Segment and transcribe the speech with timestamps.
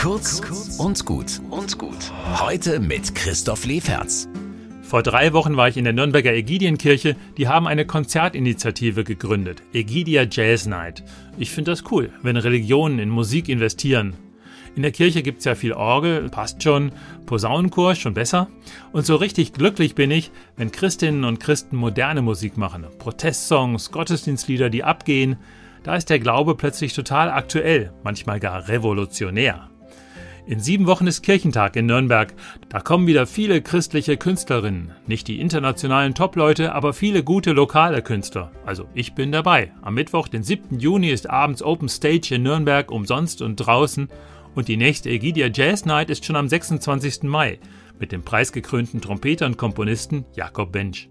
[0.00, 0.40] Kurz
[0.78, 2.10] und gut und gut.
[2.40, 4.30] Heute mit Christoph Leferz.
[4.80, 7.16] Vor drei Wochen war ich in der Nürnberger Ägidienkirche.
[7.36, 9.62] Die haben eine Konzertinitiative gegründet.
[9.74, 11.04] Ägidia Jazz Night.
[11.36, 14.14] Ich finde das cool, wenn Religionen in Musik investieren.
[14.74, 16.92] In der Kirche gibt es ja viel Orgel, passt schon,
[17.26, 18.48] Posaunenchor schon besser.
[18.92, 22.86] Und so richtig glücklich bin ich, wenn Christinnen und Christen moderne Musik machen.
[22.98, 25.36] Protestsongs, Gottesdienstlieder, die abgehen.
[25.82, 29.68] Da ist der Glaube plötzlich total aktuell, manchmal gar revolutionär.
[30.46, 32.32] In sieben Wochen ist Kirchentag in Nürnberg.
[32.68, 34.92] Da kommen wieder viele christliche Künstlerinnen.
[35.06, 38.50] Nicht die internationalen Top-Leute, aber viele gute lokale Künstler.
[38.64, 39.72] Also ich bin dabei.
[39.82, 40.78] Am Mittwoch, den 7.
[40.78, 44.08] Juni, ist abends Open Stage in Nürnberg, umsonst und draußen.
[44.54, 47.24] Und die nächste Egidia Jazz Night ist schon am 26.
[47.24, 47.58] Mai
[48.00, 51.10] mit dem preisgekrönten Trompeter und Komponisten Jakob Bench.